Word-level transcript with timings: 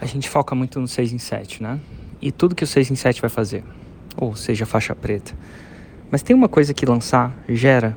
a 0.00 0.06
gente 0.06 0.28
foca 0.28 0.54
muito 0.54 0.80
no 0.80 0.88
6 0.88 1.12
em 1.12 1.18
7, 1.18 1.62
né? 1.62 1.78
E 2.20 2.32
tudo 2.32 2.54
que 2.54 2.64
o 2.64 2.66
6 2.66 2.90
em 2.90 2.94
7 2.94 3.20
vai 3.20 3.30
fazer, 3.30 3.62
ou 4.16 4.34
seja, 4.34 4.64
faixa 4.64 4.94
preta. 4.94 5.34
Mas 6.10 6.22
tem 6.22 6.34
uma 6.34 6.48
coisa 6.48 6.72
que 6.72 6.86
lançar 6.86 7.32
gera 7.48 7.96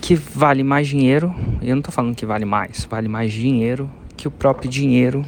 que 0.00 0.14
vale 0.14 0.62
mais 0.62 0.88
dinheiro, 0.88 1.34
eu 1.60 1.70
não 1.70 1.78
estou 1.78 1.92
falando 1.92 2.14
que 2.14 2.24
vale 2.24 2.44
mais, 2.44 2.86
vale 2.88 3.08
mais 3.08 3.32
dinheiro 3.32 3.90
que 4.16 4.28
o 4.28 4.30
próprio 4.30 4.70
dinheiro 4.70 5.24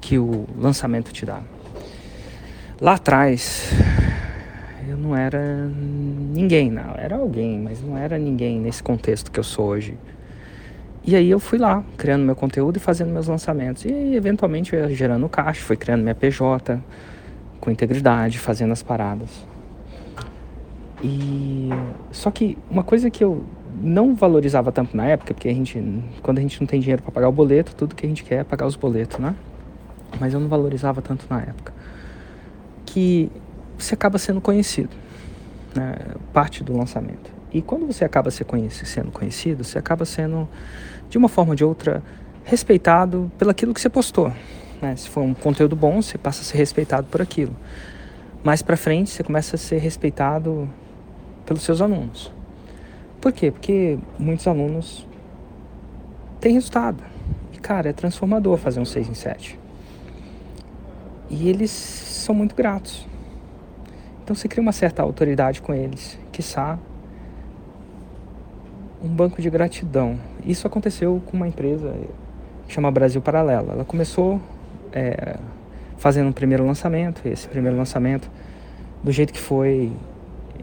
que 0.00 0.18
o 0.18 0.46
lançamento 0.56 1.12
te 1.12 1.26
dá. 1.26 1.40
Lá 2.80 2.94
atrás, 2.94 3.70
eu 4.88 4.96
não 4.96 5.16
era 5.16 5.68
ninguém, 5.68 6.70
não. 6.70 6.94
Era 6.96 7.16
alguém, 7.16 7.58
mas 7.58 7.80
não 7.80 7.96
era 7.96 8.18
ninguém 8.18 8.58
nesse 8.58 8.82
contexto 8.82 9.30
que 9.30 9.38
eu 9.38 9.44
sou 9.44 9.66
hoje. 9.66 9.96
E 11.04 11.16
aí 11.16 11.30
eu 11.30 11.40
fui 11.40 11.58
lá, 11.58 11.82
criando 11.96 12.24
meu 12.24 12.36
conteúdo 12.36 12.76
e 12.76 12.80
fazendo 12.80 13.10
meus 13.10 13.26
lançamentos. 13.26 13.84
E 13.84 14.14
eventualmente 14.14 14.74
eu 14.74 14.88
ia 14.88 14.94
gerando 14.94 15.28
caixa, 15.28 15.60
fui 15.60 15.76
criando 15.76 16.02
minha 16.02 16.14
PJ 16.14 16.80
com 17.60 17.70
integridade, 17.70 18.38
fazendo 18.38 18.72
as 18.72 18.82
paradas. 18.82 19.44
E 21.02 21.70
só 22.12 22.30
que 22.30 22.56
uma 22.70 22.84
coisa 22.84 23.10
que 23.10 23.24
eu 23.24 23.44
não 23.80 24.14
valorizava 24.14 24.70
tanto 24.70 24.96
na 24.96 25.06
época, 25.06 25.34
porque 25.34 25.48
a 25.48 25.54
gente, 25.54 25.82
quando 26.22 26.38
a 26.38 26.40
gente 26.40 26.60
não 26.60 26.66
tem 26.68 26.78
dinheiro 26.78 27.02
para 27.02 27.10
pagar 27.10 27.28
o 27.28 27.32
boleto, 27.32 27.74
tudo 27.74 27.96
que 27.96 28.06
a 28.06 28.08
gente 28.08 28.22
quer 28.22 28.40
é 28.40 28.44
pagar 28.44 28.66
os 28.66 28.76
boletos, 28.76 29.18
né? 29.18 29.34
Mas 30.20 30.34
eu 30.34 30.38
não 30.38 30.48
valorizava 30.48 31.02
tanto 31.02 31.26
na 31.28 31.40
época. 31.40 31.72
Que 32.86 33.28
você 33.76 33.94
acaba 33.94 34.18
sendo 34.18 34.40
conhecido, 34.40 34.90
né? 35.74 35.96
parte 36.32 36.62
do 36.62 36.76
lançamento. 36.76 37.31
E 37.52 37.60
quando 37.60 37.86
você 37.86 38.04
acaba 38.04 38.30
sendo 38.30 39.10
conhecido, 39.12 39.62
você 39.62 39.78
acaba 39.78 40.04
sendo, 40.04 40.48
de 41.10 41.18
uma 41.18 41.28
forma 41.28 41.50
ou 41.52 41.56
de 41.56 41.64
outra, 41.64 42.02
respeitado 42.44 43.30
pelaquilo 43.38 43.74
que 43.74 43.80
você 43.80 43.90
postou. 43.90 44.32
Né? 44.80 44.96
Se 44.96 45.08
for 45.08 45.20
um 45.20 45.34
conteúdo 45.34 45.76
bom, 45.76 46.00
você 46.00 46.16
passa 46.16 46.40
a 46.40 46.44
ser 46.44 46.56
respeitado 46.56 47.06
por 47.08 47.20
aquilo. 47.20 47.54
Mais 48.42 48.62
para 48.62 48.76
frente, 48.76 49.10
você 49.10 49.22
começa 49.22 49.56
a 49.56 49.58
ser 49.58 49.78
respeitado 49.78 50.68
pelos 51.44 51.62
seus 51.62 51.80
alunos. 51.80 52.32
Por 53.20 53.32
quê? 53.32 53.50
Porque 53.50 53.98
muitos 54.18 54.46
alunos 54.48 55.06
têm 56.40 56.54
resultado. 56.54 57.04
E, 57.52 57.58
cara, 57.58 57.90
é 57.90 57.92
transformador 57.92 58.56
fazer 58.56 58.80
um 58.80 58.84
6 58.84 59.10
em 59.10 59.14
7. 59.14 59.60
E 61.30 61.48
eles 61.48 61.70
são 61.70 62.34
muito 62.34 62.56
gratos. 62.56 63.06
Então 64.24 64.34
você 64.34 64.48
cria 64.48 64.62
uma 64.62 64.72
certa 64.72 65.02
autoridade 65.02 65.60
com 65.60 65.74
eles, 65.74 66.18
quiçá 66.32 66.78
um 69.02 69.08
banco 69.08 69.42
de 69.42 69.50
gratidão. 69.50 70.18
Isso 70.44 70.66
aconteceu 70.66 71.20
com 71.26 71.36
uma 71.36 71.48
empresa 71.48 71.92
que 72.66 72.72
chama 72.72 72.90
Brasil 72.90 73.20
Paralelo. 73.20 73.72
Ela 73.72 73.84
começou 73.84 74.40
é, 74.92 75.36
fazendo 75.96 76.28
um 76.28 76.32
primeiro 76.32 76.64
lançamento, 76.64 77.26
esse 77.26 77.48
primeiro 77.48 77.76
lançamento, 77.76 78.30
do 79.02 79.10
jeito 79.10 79.32
que 79.32 79.40
foi. 79.40 79.92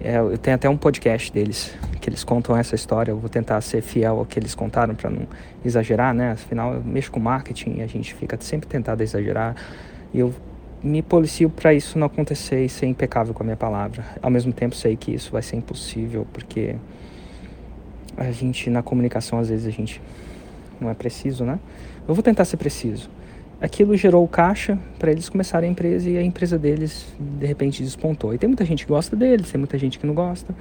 É, 0.02 0.17
eu 0.17 0.38
tenho 0.38 0.56
até 0.56 0.70
um 0.70 0.78
podcast 0.78 1.32
deles 1.34 1.76
que 2.00 2.10
eles 2.10 2.23
contam 2.23 2.56
essa 2.56 2.73
história. 2.73 3.12
Eu 3.12 3.17
vou 3.17 3.30
tentar 3.30 3.60
ser 3.60 3.82
fiel 3.82 4.20
ao 4.20 4.26
que 4.26 4.40
eles 4.40 4.56
contaram 4.56 4.95
para 4.95 5.10
não 5.10 5.28
exagerar, 5.64 6.14
né? 6.14 6.32
Afinal, 6.32 6.73
eu 6.73 6.82
mexo 6.82 7.12
com 7.12 7.20
marketing 7.20 7.80
e 7.80 7.82
a 7.82 7.88
gente 7.88 8.14
fica 8.14 8.38
sempre 8.40 8.70
tentado 8.70 9.04
exagerar. 9.04 9.56
E 10.14 10.20
eu 10.20 10.34
me 10.82 11.02
policio 11.02 11.50
para 11.50 11.73
isso 11.73 12.00
não 12.00 12.08
acontecer 12.08 12.64
e 12.64 12.70
ser 12.70 12.86
impecável 12.86 13.34
com 13.34 13.44
a 13.44 13.45
minha 13.45 13.58
palavra. 13.58 14.06
Ao 14.22 14.30
mesmo 14.30 14.54
tempo, 14.54 14.73
sei 14.76 14.95
que 14.95 15.14
isso 15.14 15.30
vai 15.34 15.42
ser 15.42 15.58
impossível, 15.58 16.26
porque 16.32 16.78
a 18.20 18.31
gente, 18.31 18.70
na 18.70 18.84
comunicação, 18.84 19.39
às 19.39 19.50
vezes 19.50 19.66
a 19.66 19.72
gente 19.72 20.02
não 20.80 20.89
é 20.89 20.94
preciso, 20.94 21.45
né? 21.45 21.58
Eu 22.08 22.14
vou 22.14 22.22
tentar 22.22 22.44
ser 22.45 22.58
preciso. 22.58 23.09
Aquilo 23.61 23.95
gerou 23.95 24.28
caixa 24.28 24.78
para 24.98 25.11
eles 25.11 25.30
começarem 25.30 25.70
a 25.70 25.72
empresa 25.72 26.09
e 26.09 26.17
a 26.17 26.23
empresa 26.23 26.58
deles, 26.58 27.14
de 27.20 27.45
repente, 27.45 27.84
despontou. 27.84 28.34
E 28.34 28.38
tem 28.38 28.48
muita 28.48 28.66
gente 28.66 28.86
que 28.86 28.92
gosta 28.92 29.16
deles, 29.16 29.52
tem 29.52 29.59
muita 29.59 29.78
gente 29.78 29.98
que 29.98 30.06
não 30.06 30.14
gosta. 30.14 30.53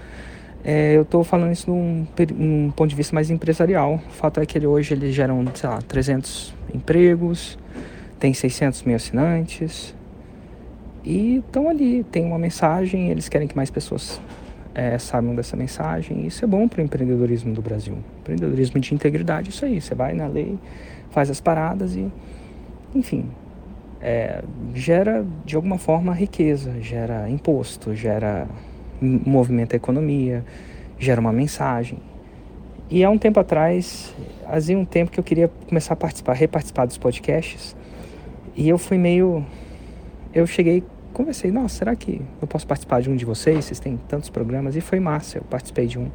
É, 0.64 0.96
eu 0.96 1.02
estou 1.02 1.22
falando 1.22 1.52
isso 1.52 1.70
num, 1.70 2.06
num, 2.36 2.70
ponto 2.70 2.90
de 2.90 2.96
vista 2.96 3.14
mais 3.14 3.30
empresarial. 3.30 4.00
O 4.08 4.12
fato 4.12 4.40
é 4.40 4.46
que 4.46 4.58
ele, 4.58 4.66
hoje 4.66 4.94
eles 4.94 5.14
geram, 5.14 5.44
sei 5.54 5.68
lá, 5.68 5.80
300 5.80 6.54
empregos, 6.74 7.58
tem 8.18 8.34
600 8.34 8.82
mil 8.82 8.96
assinantes, 8.96 9.94
e 11.04 11.36
estão 11.36 11.68
ali, 11.68 12.04
tem 12.04 12.24
uma 12.24 12.38
mensagem, 12.38 13.10
eles 13.10 13.28
querem 13.28 13.46
que 13.46 13.56
mais 13.56 13.70
pessoas 13.70 14.20
é, 14.78 14.96
saibam 14.96 15.34
dessa 15.34 15.56
mensagem. 15.56 16.24
Isso 16.24 16.44
é 16.44 16.48
bom 16.48 16.68
para 16.68 16.80
o 16.80 16.84
empreendedorismo 16.84 17.52
do 17.52 17.60
Brasil. 17.60 17.98
Empreendedorismo 18.20 18.78
de 18.78 18.94
integridade, 18.94 19.50
isso 19.50 19.64
aí. 19.64 19.80
Você 19.80 19.92
vai 19.92 20.14
na 20.14 20.28
lei, 20.28 20.56
faz 21.10 21.28
as 21.28 21.40
paradas 21.40 21.96
e, 21.96 22.08
enfim, 22.94 23.28
é, 24.00 24.40
gera 24.72 25.26
de 25.44 25.56
alguma 25.56 25.78
forma 25.78 26.14
riqueza, 26.14 26.80
gera 26.80 27.28
imposto, 27.28 27.92
gera 27.92 28.46
movimento 29.00 29.72
a 29.72 29.76
economia, 29.76 30.44
gera 30.96 31.20
uma 31.20 31.32
mensagem. 31.32 31.98
E 32.88 33.02
há 33.02 33.10
um 33.10 33.18
tempo 33.18 33.40
atrás, 33.40 34.14
havia 34.46 34.78
um 34.78 34.84
tempo 34.84 35.10
que 35.10 35.18
eu 35.18 35.24
queria 35.24 35.50
começar 35.68 35.94
a 35.94 35.96
participar, 35.96 36.34
reparticipar 36.34 36.86
dos 36.86 36.96
podcasts, 36.96 37.74
e 38.54 38.68
eu 38.68 38.78
fui 38.78 38.96
meio. 38.96 39.44
Eu 40.32 40.46
cheguei 40.46 40.84
conversei, 41.18 41.50
nossa, 41.50 41.78
será 41.78 41.96
que 41.96 42.22
eu 42.40 42.46
posso 42.46 42.64
participar 42.64 43.02
de 43.02 43.10
um 43.10 43.16
de 43.16 43.24
vocês? 43.24 43.64
Vocês 43.64 43.80
têm 43.80 43.98
tantos 44.08 44.30
programas. 44.30 44.76
E 44.76 44.80
foi 44.80 45.00
massa, 45.00 45.38
eu 45.38 45.42
participei 45.42 45.88
de 45.88 45.98
um. 45.98 46.08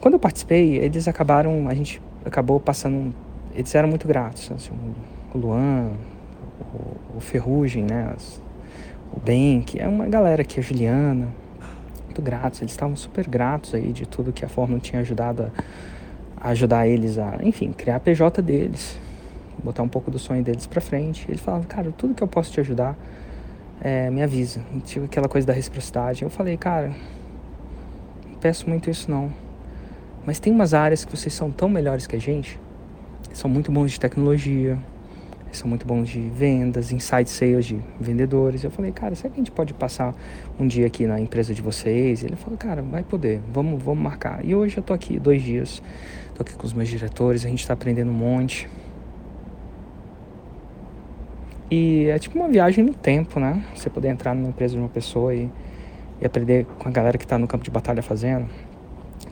Quando 0.00 0.14
eu 0.14 0.20
participei, 0.20 0.76
eles 0.76 1.08
acabaram, 1.08 1.68
a 1.68 1.74
gente 1.74 2.00
acabou 2.24 2.60
passando, 2.60 3.12
eles 3.52 3.74
eram 3.74 3.88
muito 3.88 4.06
gratos. 4.06 4.50
Assim, 4.52 4.70
o 5.34 5.38
Luan, 5.38 5.90
o, 6.72 7.16
o 7.16 7.20
Ferrugem, 7.20 7.82
né? 7.82 8.12
As, 8.16 8.40
o 9.12 9.18
Ben, 9.18 9.60
que 9.62 9.80
é 9.80 9.88
uma 9.88 10.06
galera 10.06 10.42
aqui, 10.42 10.60
a 10.60 10.62
Juliana, 10.62 11.26
muito 12.04 12.22
gratos. 12.22 12.62
Eles 12.62 12.70
estavam 12.70 12.94
super 12.94 13.26
gratos 13.28 13.74
aí 13.74 13.92
de 13.92 14.06
tudo 14.06 14.32
que 14.32 14.44
a 14.44 14.48
Fórmula 14.48 14.78
tinha 14.78 15.00
ajudado 15.00 15.50
a, 16.36 16.48
a 16.48 16.50
ajudar 16.50 16.86
eles 16.86 17.18
a, 17.18 17.38
enfim, 17.42 17.72
criar 17.72 17.96
a 17.96 18.00
PJ 18.00 18.40
deles, 18.40 18.96
botar 19.64 19.82
um 19.82 19.88
pouco 19.88 20.12
do 20.12 20.18
sonho 20.18 20.44
deles 20.44 20.64
para 20.64 20.80
frente. 20.80 21.26
Eles 21.28 21.40
falavam, 21.40 21.66
cara, 21.66 21.92
tudo 21.96 22.14
que 22.14 22.22
eu 22.22 22.28
posso 22.28 22.52
te 22.52 22.60
ajudar, 22.60 22.96
é, 23.80 24.10
me 24.10 24.22
avisa. 24.22 24.60
Tive 24.84 25.06
aquela 25.06 25.28
coisa 25.28 25.46
da 25.46 25.52
reciprocidade. 25.52 26.22
Eu 26.22 26.30
falei, 26.30 26.56
cara, 26.56 26.94
não 28.26 28.34
peço 28.36 28.68
muito 28.68 28.90
isso 28.90 29.10
não. 29.10 29.32
Mas 30.26 30.38
tem 30.38 30.52
umas 30.52 30.72
áreas 30.72 31.04
que 31.04 31.14
vocês 31.14 31.34
são 31.34 31.50
tão 31.50 31.68
melhores 31.68 32.06
que 32.06 32.16
a 32.16 32.20
gente. 32.20 32.58
São 33.32 33.50
muito 33.50 33.70
bons 33.72 33.92
de 33.92 34.00
tecnologia, 34.00 34.78
são 35.56 35.68
muito 35.68 35.86
bons 35.86 36.08
de 36.08 36.20
vendas, 36.20 36.92
inside 36.92 37.28
sales 37.28 37.66
de 37.66 37.80
vendedores. 38.00 38.64
Eu 38.64 38.70
falei, 38.70 38.92
cara, 38.92 39.14
será 39.14 39.28
que 39.28 39.34
a 39.34 39.42
gente 39.42 39.50
pode 39.50 39.74
passar 39.74 40.14
um 40.58 40.66
dia 40.66 40.86
aqui 40.86 41.06
na 41.06 41.20
empresa 41.20 41.54
de 41.54 41.62
vocês? 41.62 42.22
Ele 42.22 42.36
falou, 42.36 42.58
cara, 42.58 42.82
vai 42.82 43.02
poder, 43.02 43.40
vamos, 43.52 43.82
vamos 43.82 44.02
marcar. 44.02 44.44
E 44.44 44.54
hoje 44.54 44.76
eu 44.76 44.82
tô 44.82 44.92
aqui 44.92 45.18
dois 45.18 45.42
dias, 45.42 45.82
tô 46.34 46.42
aqui 46.42 46.54
com 46.54 46.66
os 46.66 46.72
meus 46.72 46.88
diretores, 46.88 47.44
a 47.44 47.48
gente 47.48 47.60
está 47.60 47.74
aprendendo 47.74 48.10
um 48.10 48.14
monte. 48.14 48.68
E 51.76 52.06
é 52.08 52.16
tipo 52.20 52.38
uma 52.38 52.48
viagem 52.48 52.84
no 52.84 52.94
tempo, 52.94 53.40
né? 53.40 53.64
Você 53.74 53.90
poder 53.90 54.06
entrar 54.06 54.32
numa 54.32 54.48
empresa 54.48 54.74
de 54.74 54.78
uma 54.78 54.88
pessoa 54.88 55.34
e, 55.34 55.50
e 56.20 56.24
aprender 56.24 56.66
com 56.78 56.88
a 56.88 56.92
galera 56.92 57.18
que 57.18 57.24
está 57.24 57.36
no 57.36 57.48
campo 57.48 57.64
de 57.64 57.70
batalha 57.70 58.00
fazendo. 58.00 58.48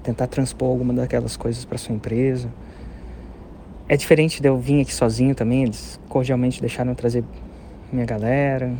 Tentar 0.02 0.26
transpor 0.26 0.68
alguma 0.68 0.92
daquelas 0.92 1.36
coisas 1.36 1.64
para 1.64 1.78
sua 1.78 1.94
empresa. 1.94 2.48
É 3.88 3.96
diferente 3.96 4.42
de 4.42 4.48
eu 4.48 4.58
vir 4.58 4.80
aqui 4.80 4.92
sozinho 4.92 5.36
também, 5.36 5.62
eles 5.62 6.00
cordialmente 6.08 6.60
deixaram 6.60 6.90
eu 6.90 6.96
trazer 6.96 7.22
minha 7.92 8.06
galera, 8.06 8.72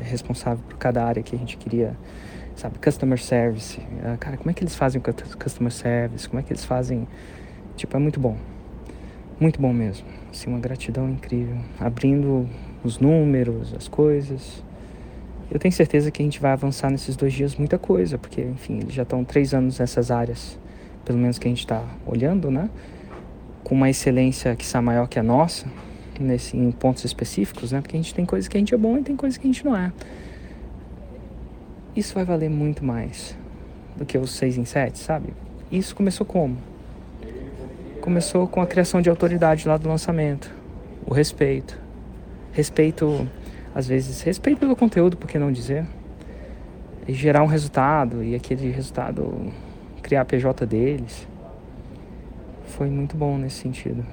é 0.00 0.02
responsável 0.02 0.64
por 0.68 0.76
cada 0.76 1.04
área 1.04 1.22
que 1.22 1.36
a 1.36 1.38
gente 1.38 1.56
queria, 1.56 1.96
sabe, 2.56 2.76
customer 2.80 3.22
service. 3.22 3.80
Ah, 4.02 4.16
cara, 4.18 4.36
como 4.36 4.50
é 4.50 4.52
que 4.52 4.64
eles 4.64 4.74
fazem 4.74 5.00
o 5.00 5.36
customer 5.36 5.70
service? 5.70 6.28
Como 6.28 6.40
é 6.40 6.42
que 6.42 6.52
eles 6.52 6.64
fazem? 6.64 7.06
Tipo, 7.76 7.96
é 7.96 8.00
muito 8.00 8.18
bom. 8.18 8.36
Muito 9.38 9.60
bom 9.60 9.72
mesmo. 9.72 10.06
Assim, 10.32 10.50
uma 10.50 10.58
gratidão 10.58 11.08
incrível. 11.08 11.58
Abrindo 11.78 12.48
os 12.86 12.98
números, 12.98 13.74
as 13.74 13.88
coisas. 13.88 14.62
Eu 15.50 15.58
tenho 15.58 15.72
certeza 15.72 16.10
que 16.10 16.22
a 16.22 16.24
gente 16.24 16.40
vai 16.40 16.52
avançar 16.52 16.90
nesses 16.90 17.16
dois 17.16 17.32
dias 17.32 17.54
muita 17.56 17.78
coisa, 17.78 18.18
porque, 18.18 18.42
enfim, 18.42 18.78
eles 18.78 18.94
já 18.94 19.02
estão 19.02 19.24
três 19.24 19.52
anos 19.54 19.78
nessas 19.78 20.10
áreas, 20.10 20.58
pelo 21.04 21.18
menos 21.18 21.38
que 21.38 21.46
a 21.46 21.50
gente 21.50 21.60
está 21.60 21.84
olhando, 22.04 22.50
né? 22.50 22.68
Com 23.62 23.74
uma 23.74 23.90
excelência 23.90 24.56
que 24.56 24.64
está 24.64 24.80
maior 24.82 25.06
que 25.06 25.18
a 25.18 25.22
nossa, 25.22 25.66
nesse, 26.18 26.56
em 26.56 26.70
pontos 26.72 27.04
específicos, 27.04 27.72
né? 27.72 27.80
Porque 27.80 27.96
a 27.96 28.00
gente 28.00 28.14
tem 28.14 28.24
coisas 28.24 28.48
que 28.48 28.56
a 28.56 28.60
gente 28.60 28.74
é 28.74 28.78
bom 28.78 28.98
e 28.98 29.02
tem 29.02 29.16
coisas 29.16 29.36
que 29.36 29.46
a 29.46 29.50
gente 29.52 29.64
não 29.64 29.76
é. 29.76 29.92
Isso 31.94 32.14
vai 32.14 32.24
valer 32.24 32.50
muito 32.50 32.84
mais 32.84 33.36
do 33.96 34.04
que 34.04 34.18
os 34.18 34.32
seis 34.32 34.58
em 34.58 34.64
sete, 34.64 34.98
sabe? 34.98 35.32
Isso 35.70 35.94
começou 35.94 36.26
como? 36.26 36.58
Começou 38.00 38.46
com 38.46 38.60
a 38.60 38.66
criação 38.66 39.00
de 39.00 39.08
autoridade 39.08 39.66
lá 39.66 39.76
do 39.76 39.88
lançamento, 39.88 40.54
o 41.06 41.14
respeito, 41.14 41.85
respeito, 42.56 43.28
às 43.74 43.86
vezes, 43.86 44.22
respeito 44.22 44.58
pelo 44.58 44.74
conteúdo, 44.74 45.14
por 45.14 45.28
que 45.28 45.38
não 45.38 45.52
dizer? 45.52 45.84
E 47.06 47.12
gerar 47.12 47.42
um 47.42 47.46
resultado 47.46 48.24
e 48.24 48.34
aquele 48.34 48.70
resultado 48.70 49.52
criar 50.02 50.22
a 50.22 50.24
PJ 50.24 50.64
deles. 50.64 51.28
Foi 52.64 52.88
muito 52.88 53.14
bom 53.14 53.36
nesse 53.36 53.56
sentido. 53.56 54.04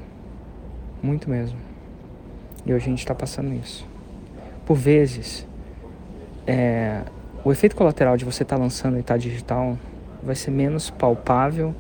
Muito 1.01 1.29
mesmo. 1.29 1.57
E 2.65 2.73
hoje 2.73 2.85
a 2.85 2.89
gente 2.89 2.99
está 2.99 3.15
passando 3.15 3.53
isso. 3.53 3.87
Por 4.65 4.75
vezes, 4.75 5.47
é, 6.45 7.03
o 7.45 7.51
efeito 7.51 7.77
colateral 7.77 8.17
de 8.17 8.25
você 8.25 8.43
estar 8.43 8.57
tá 8.57 8.61
lançando 8.61 8.97
e 8.97 8.99
estar 8.99 9.13
tá 9.13 9.17
digital 9.17 9.77
vai 10.21 10.35
ser 10.35 10.51
menos 10.51 10.89
palpável 10.89 11.73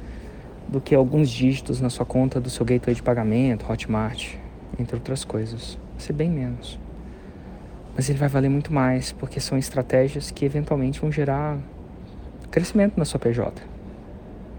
do 0.69 0.79
que 0.79 0.95
alguns 0.95 1.29
dígitos 1.29 1.81
na 1.81 1.89
sua 1.89 2.05
conta 2.05 2.39
do 2.39 2.49
seu 2.49 2.65
gateway 2.65 2.95
de 2.95 3.03
pagamento, 3.03 3.69
Hotmart, 3.69 4.35
entre 4.79 4.95
outras 4.95 5.25
coisas. 5.25 5.77
Vai 5.93 5.99
ser 5.99 6.13
bem 6.13 6.29
menos. 6.29 6.79
Mas 7.95 8.09
ele 8.09 8.17
vai 8.17 8.27
valer 8.27 8.49
muito 8.49 8.73
mais, 8.73 9.11
porque 9.11 9.39
são 9.39 9.57
estratégias 9.57 10.31
que 10.31 10.45
eventualmente 10.45 10.99
vão 10.99 11.11
gerar 11.11 11.57
crescimento 12.49 12.97
na 12.97 13.05
sua 13.05 13.19
PJ, 13.19 13.51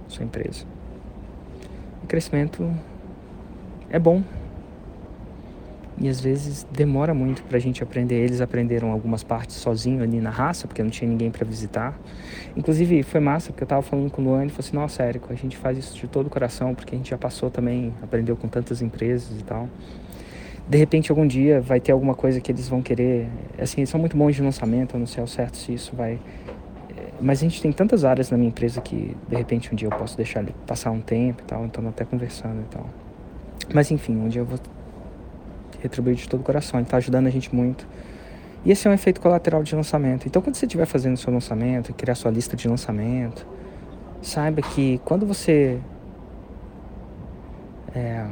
sua 0.08 0.25
empresa. 0.25 0.64
O 2.02 2.06
crescimento 2.06 2.70
é 3.88 3.98
bom. 3.98 4.22
E 5.96 6.08
às 6.08 6.20
vezes 6.20 6.66
demora 6.72 7.14
muito 7.14 7.44
para 7.44 7.56
a 7.56 7.60
gente 7.60 7.82
aprender. 7.82 8.16
Eles 8.16 8.40
aprenderam 8.40 8.90
algumas 8.90 9.22
partes 9.22 9.54
sozinho 9.56 10.02
ali 10.02 10.20
na 10.20 10.30
raça, 10.30 10.66
porque 10.66 10.82
não 10.82 10.90
tinha 10.90 11.08
ninguém 11.08 11.30
para 11.30 11.46
visitar. 11.46 11.96
Inclusive 12.56 13.04
foi 13.04 13.20
massa, 13.20 13.52
porque 13.52 13.62
eu 13.62 13.66
estava 13.66 13.80
falando 13.80 14.10
com 14.10 14.20
o 14.20 14.25
Luane 14.25 14.48
e 14.48 14.50
falei 14.50 14.69
assim: 14.69 14.76
Nossa, 14.76 15.02
Érico, 15.04 15.32
a 15.32 15.37
gente 15.37 15.56
faz 15.56 15.78
isso 15.78 15.96
de 15.96 16.08
todo 16.08 16.26
o 16.26 16.30
coração, 16.30 16.75
porque 16.75 16.96
a 16.96 16.98
gente 16.98 17.10
já 17.10 17.19
passou 17.19 17.48
também, 17.48 17.94
aprendeu 18.02 18.37
com 18.37 18.48
tantas 18.48 18.82
empresas 18.82 19.40
e 19.40 19.44
tal. 19.44 19.69
De 20.69 20.78
repente, 20.78 21.11
algum 21.11 21.26
dia 21.26 21.61
vai 21.61 21.78
ter 21.78 21.93
alguma 21.93 22.14
coisa 22.14 22.40
que 22.40 22.50
eles 22.50 22.69
vão 22.69 22.81
querer. 22.81 23.28
Assim, 23.58 23.82
eles 23.82 23.90
são 23.90 24.00
muito 24.00 24.16
bons 24.16 24.34
de 24.34 24.43
lançamento, 24.43 24.94
eu 24.94 25.00
não 25.00 25.06
sei 25.06 25.20
ao 25.20 25.26
certo 25.26 25.56
se 25.56 25.75
isso 25.75 25.94
vai 25.94 26.19
mas 27.20 27.38
a 27.38 27.43
gente 27.43 27.62
tem 27.62 27.72
tantas 27.72 28.05
áreas 28.05 28.31
na 28.31 28.37
minha 28.37 28.49
empresa 28.49 28.81
que 28.81 29.16
de 29.28 29.37
repente 29.37 29.72
um 29.72 29.76
dia 29.76 29.88
eu 29.88 29.96
posso 29.96 30.16
deixar 30.16 30.40
ele 30.40 30.55
passar 30.66 30.90
um 30.90 31.00
tempo 31.00 31.43
e 31.43 31.44
tal, 31.44 31.64
então 31.64 31.87
até 31.88 32.05
conversando 32.05 32.61
e 32.61 32.64
tal. 32.64 32.87
Mas 33.72 33.90
enfim, 33.90 34.16
um 34.16 34.28
dia 34.28 34.43
eu 34.43 34.46
vou 34.46 34.58
retribuir 35.81 36.16
de 36.16 36.28
todo 36.28 36.40
o 36.40 36.44
coração, 36.44 36.78
ele 36.78 36.87
está 36.87 36.96
ajudando 36.96 37.26
a 37.26 37.31
gente 37.31 37.55
muito. 37.55 37.87
E 38.64 38.70
esse 38.70 38.87
é 38.87 38.90
um 38.90 38.94
efeito 38.94 39.20
colateral 39.20 39.62
de 39.62 39.75
lançamento. 39.75 40.26
Então 40.26 40.43
quando 40.43 40.56
você 40.56 40.66
estiver 40.66 40.87
fazendo 40.87 41.16
seu 41.16 41.32
lançamento, 41.32 41.93
criar 41.94 42.14
sua 42.14 42.31
lista 42.31 42.56
de 42.56 42.66
lançamento, 42.69 43.46
saiba 44.20 44.61
que 44.61 45.00
quando 45.05 45.26
você 45.26 45.78
é, 47.94 48.26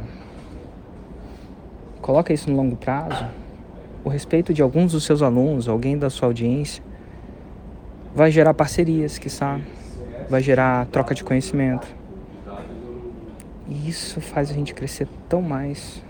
coloca 2.03 2.33
isso 2.33 2.51
no 2.51 2.57
longo 2.57 2.77
prazo, 2.77 3.25
o 4.05 4.09
respeito 4.09 4.53
de 4.53 4.61
alguns 4.61 4.93
dos 4.93 5.05
seus 5.05 5.23
alunos, 5.23 5.69
alguém 5.69 5.97
da 5.97 6.11
sua 6.11 6.29
audiência, 6.29 6.83
vai 8.15 8.31
gerar 8.31 8.53
parcerias, 8.53 9.17
que 9.17 9.31
sabe, 9.31 9.63
vai 10.29 10.43
gerar 10.43 10.87
troca 10.87 11.15
de 11.15 11.23
conhecimento. 11.23 11.87
E 13.69 13.89
isso 13.89 14.21
faz 14.21 14.51
a 14.51 14.53
gente 14.53 14.75
crescer 14.75 15.09
tão 15.29 15.41
mais 15.41 16.03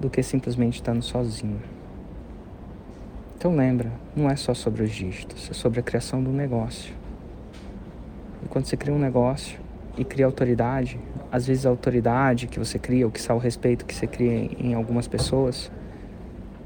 do 0.00 0.10
que 0.10 0.22
simplesmente 0.22 0.74
estando 0.74 1.00
sozinho. 1.00 1.62
Então 3.38 3.54
lembra, 3.54 3.90
não 4.14 4.28
é 4.28 4.36
só 4.36 4.52
sobre 4.52 4.82
os 4.82 4.90
dígitos, 4.90 5.48
é 5.50 5.54
sobre 5.54 5.78
a 5.80 5.82
criação 5.82 6.22
do 6.22 6.30
negócio. 6.30 6.92
E 8.44 8.48
quando 8.48 8.66
você 8.66 8.76
cria 8.76 8.92
um 8.92 8.98
negócio 8.98 9.58
e 9.96 10.04
cria 10.04 10.26
autoridade, 10.26 10.98
às 11.32 11.46
vezes 11.46 11.66
a 11.66 11.70
autoridade 11.70 12.46
que 12.46 12.58
você 12.58 12.78
cria, 12.78 13.06
ou 13.06 13.10
que 13.10 13.32
o 13.32 13.38
respeito 13.38 13.86
que 13.86 13.94
você 13.94 14.06
cria 14.06 14.50
em 14.58 14.74
algumas 14.74 15.08
pessoas, 15.08 15.72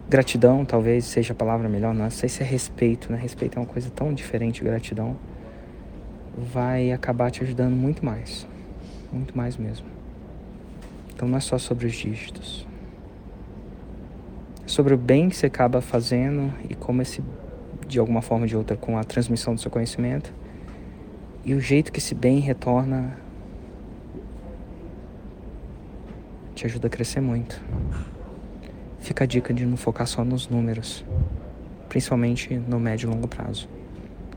Gratidão, 0.09 0.65
talvez 0.65 1.05
seja 1.05 1.33
a 1.33 1.37
palavra 1.37 1.69
melhor, 1.69 1.93
não 1.93 2.09
sei 2.11 2.29
se 2.29 2.41
é 2.41 2.47
respeito, 2.47 3.11
né? 3.11 3.19
Respeito 3.19 3.59
é 3.59 3.61
uma 3.61 3.67
coisa 3.67 3.91
tão 3.91 4.15
diferente 4.15 4.63
gratidão. 4.63 5.17
Vai 6.39 6.93
acabar 6.93 7.29
te 7.29 7.43
ajudando 7.43 7.75
muito 7.75 8.05
mais. 8.05 8.47
Muito 9.13 9.37
mais 9.37 9.57
mesmo. 9.57 9.87
Então 11.13 11.27
não 11.27 11.39
é 11.39 11.41
só 11.41 11.59
sobre 11.59 11.87
os 11.87 11.93
dígitos. 11.93 12.65
É 14.65 14.69
sobre 14.69 14.95
o 14.95 14.97
bem 14.97 15.29
que 15.29 15.37
você 15.37 15.47
acaba 15.47 15.81
fazendo 15.81 16.55
e 16.71 16.77
como 16.77 17.03
esse, 17.03 17.21
de 17.89 17.99
alguma 17.99 18.23
forma 18.23 18.45
ou 18.45 18.49
de 18.49 18.57
outra, 18.57 18.77
com 18.77 18.97
a 18.97 19.03
transmissão 19.03 19.57
do 19.57 19.61
seu 19.61 19.73
conhecimento. 19.73 20.33
E 21.45 21.53
o 21.53 21.61
jeito 21.61 21.91
que 21.91 21.99
esse 21.99 22.15
bem 22.15 22.39
retorna 22.39 23.19
te 26.57 26.67
ajuda 26.67 26.89
a 26.89 26.91
crescer 26.91 27.21
muito 27.21 27.63
fica 29.07 29.23
a 29.23 29.27
dica 29.27 29.55
de 29.55 29.65
não 29.65 29.77
focar 29.77 30.05
só 30.05 30.25
nos 30.25 30.49
números, 30.49 31.05
principalmente 31.89 32.55
no 32.55 32.81
médio 32.81 33.09
e 33.09 33.15
longo 33.15 33.29
prazo. 33.29 33.69